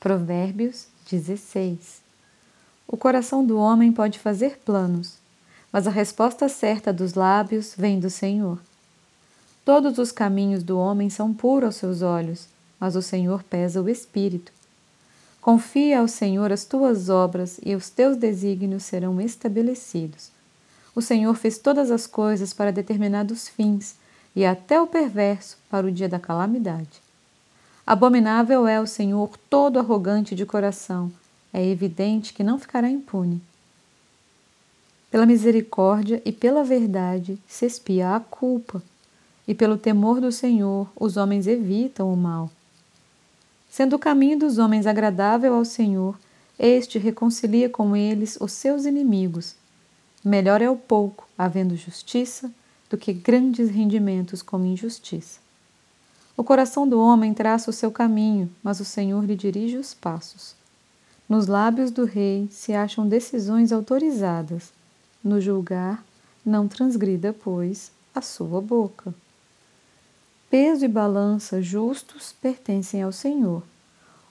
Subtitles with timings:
[0.00, 2.00] Provérbios 16.
[2.88, 5.18] O coração do homem pode fazer planos,
[5.70, 8.58] mas a resposta certa dos lábios vem do Senhor.
[9.62, 12.48] Todos os caminhos do homem são puros aos seus olhos,
[12.80, 14.50] mas o Senhor pesa o espírito.
[15.38, 20.30] Confia ao Senhor as tuas obras e os teus desígnios serão estabelecidos.
[20.94, 23.96] O Senhor fez todas as coisas para determinados fins
[24.34, 27.09] e até o perverso para o dia da calamidade.
[27.90, 31.10] Abominável é o Senhor todo arrogante de coração,
[31.52, 33.42] é evidente que não ficará impune.
[35.10, 38.80] Pela misericórdia e pela verdade se expia a culpa,
[39.44, 42.48] e pelo temor do Senhor os homens evitam o mal.
[43.68, 46.16] Sendo o caminho dos homens agradável ao Senhor,
[46.56, 49.56] este reconcilia com eles os seus inimigos.
[50.24, 52.52] Melhor é o pouco, havendo justiça,
[52.88, 55.49] do que grandes rendimentos com injustiça.
[56.40, 60.54] O coração do homem traça o seu caminho, mas o Senhor lhe dirige os passos.
[61.28, 64.72] Nos lábios do rei se acham decisões autorizadas.
[65.22, 66.02] No julgar,
[66.42, 69.12] não transgrida, pois, a sua boca.
[70.48, 73.62] Peso e balança justos pertencem ao Senhor.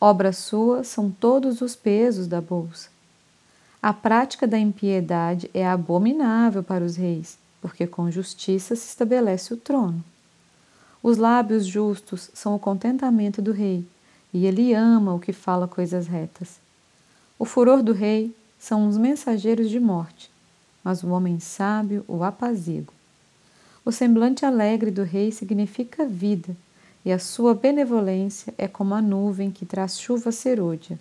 [0.00, 2.88] Obra sua são todos os pesos da bolsa.
[3.82, 9.58] A prática da impiedade é abominável para os reis, porque com justiça se estabelece o
[9.58, 10.02] trono.
[11.02, 13.86] Os lábios justos são o contentamento do rei,
[14.32, 16.60] e ele ama o que fala coisas retas.
[17.38, 20.30] O furor do rei são os mensageiros de morte,
[20.84, 22.92] mas o homem sábio o apazigua.
[23.82, 26.54] O semblante alegre do rei significa vida,
[27.02, 30.98] e a sua benevolência é como a nuvem que traz chuva serôdia.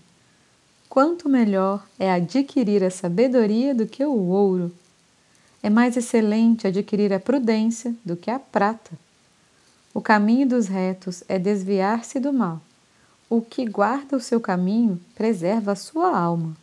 [0.88, 4.74] Quanto melhor é adquirir a sabedoria do que o ouro.
[5.62, 8.92] É mais excelente adquirir a prudência do que a prata.
[9.94, 12.62] O caminho dos retos é desviar-se do mal.
[13.30, 16.56] O que guarda o seu caminho preserva a sua alma.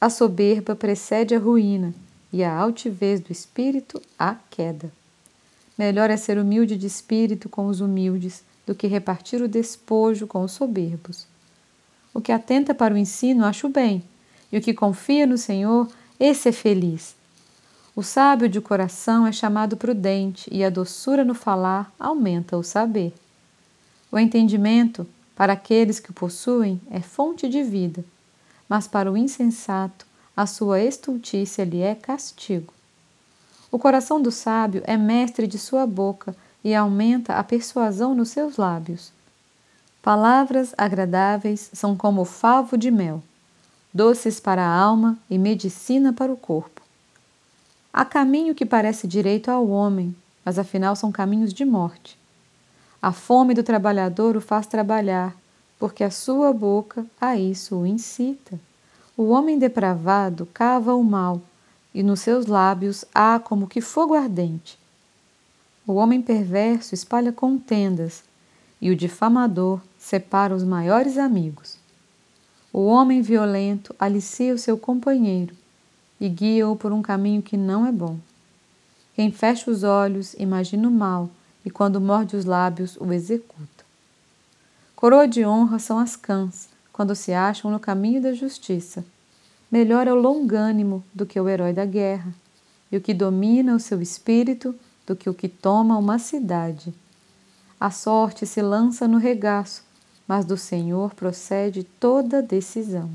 [0.00, 1.94] A soberba precede a ruína
[2.32, 4.92] e a altivez do espírito a queda.
[5.76, 10.42] Melhor é ser humilde de espírito com os humildes do que repartir o despojo com
[10.42, 11.26] os soberbos.
[12.12, 14.04] O que atenta para o ensino acha o bem,
[14.52, 15.88] e o que confia no Senhor,
[16.20, 17.14] esse é feliz.
[17.98, 23.12] O sábio de coração é chamado prudente, e a doçura no falar aumenta o saber.
[24.12, 25.04] O entendimento,
[25.34, 28.04] para aqueles que o possuem, é fonte de vida,
[28.68, 32.72] mas para o insensato, a sua estultícia lhe é castigo.
[33.68, 38.58] O coração do sábio é mestre de sua boca e aumenta a persuasão nos seus
[38.58, 39.10] lábios.
[40.00, 43.20] Palavras agradáveis são como favo de mel,
[43.92, 46.86] doces para a alma e medicina para o corpo.
[47.98, 50.14] Há caminho que parece direito ao homem,
[50.44, 52.16] mas afinal são caminhos de morte.
[53.02, 55.36] A fome do trabalhador o faz trabalhar,
[55.80, 58.56] porque a sua boca a isso o incita.
[59.16, 61.42] O homem depravado cava o mal,
[61.92, 64.78] e nos seus lábios há como que fogo ardente.
[65.84, 68.22] O homem perverso espalha contendas,
[68.80, 71.76] e o difamador separa os maiores amigos.
[72.72, 75.52] O homem violento alicia o seu companheiro,
[76.20, 78.18] e guia-o por um caminho que não é bom.
[79.14, 81.30] Quem fecha os olhos imagina o mal
[81.64, 83.84] e, quando morde os lábios, o executa.
[84.94, 89.04] Coroa de honra são as cãs, quando se acham no caminho da justiça.
[89.70, 92.34] Melhor é o longânimo do que o herói da guerra,
[92.90, 94.74] e o que domina o seu espírito
[95.06, 96.92] do que o que toma uma cidade.
[97.78, 99.84] A sorte se lança no regaço,
[100.26, 103.10] mas do Senhor procede toda decisão.